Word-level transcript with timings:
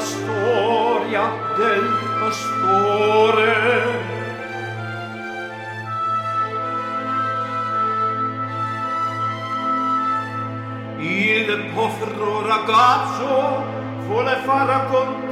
via 0.00 1.30
del 1.56 1.86
pastore. 2.18 3.48
Il 10.98 11.70
povero 11.74 12.46
ragazzo 12.46 13.64
vuole 14.06 14.36
far 14.44 14.66
raccontare 14.66 15.29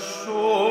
说。 0.00 0.69